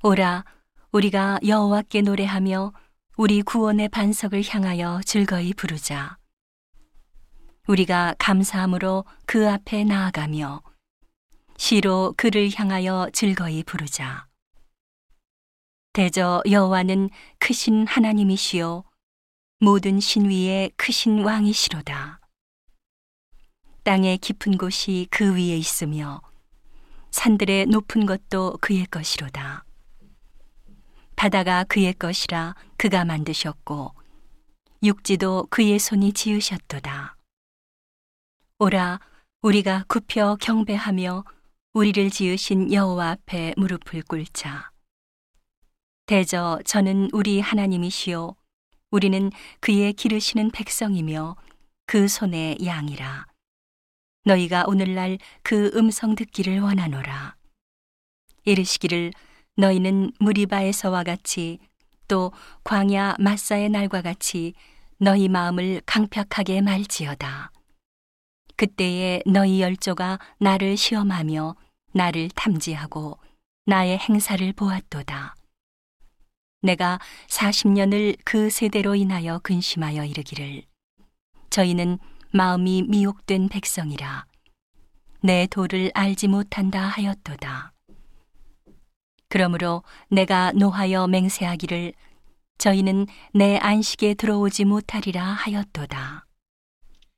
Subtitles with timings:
[0.00, 0.44] 오라
[0.92, 2.72] 우리가 여호와께 노래하며
[3.16, 6.18] 우리 구원의 반석을 향하여 즐거이 부르자.
[7.66, 10.62] 우리가 감사함으로 그 앞에 나아가며
[11.56, 14.28] 시로 그를 향하여 즐거이 부르자.
[15.92, 17.10] 대저 여호와는
[17.40, 18.84] 크신 하나님이시요
[19.58, 22.20] 모든 신 위에 크신 왕이시로다.
[23.82, 26.22] 땅의 깊은 곳이 그 위에 있으며
[27.10, 29.64] 산들의 높은 것도 그의 것이로다.
[31.18, 33.92] 바다가 그의 것이라 그가 만드셨고
[34.84, 37.16] 육지도 그의 손이 지으셨도다.
[38.60, 39.00] 오라
[39.42, 41.24] 우리가 굽혀 경배하며
[41.72, 44.70] 우리를 지으신 여호와 앞에 무릎을 꿇자.
[46.06, 48.36] 대저 저는 우리 하나님이시요
[48.92, 51.34] 우리는 그의 기르시는 백성이며
[51.86, 53.26] 그 손의 양이라.
[54.22, 57.34] 너희가 오늘날 그 음성 듣기를 원하노라.
[58.44, 59.12] 이르시기를
[59.58, 61.58] 너희는 무리바에서와 같이
[62.06, 62.32] 또
[62.64, 64.54] 광야 마사의 날과 같이
[64.98, 67.50] 너희 마음을 강팍하게 말지어다.
[68.56, 71.56] 그때에 너희 열조가 나를 시험하며
[71.92, 73.18] 나를 탐지하고
[73.66, 75.34] 나의 행사를 보았도다.
[76.62, 80.62] 내가 40년을 그 세대로 인하여 근심하여 이르기를
[81.50, 81.98] 저희는
[82.32, 84.26] 마음이 미혹된 백성이라
[85.22, 87.72] 내 도를 알지 못한다 하였도다.
[89.28, 91.92] 그러므로 내가 노하여 맹세하기를
[92.58, 96.27] 저희는 내 안식에 들어오지 못하리라 하였도다.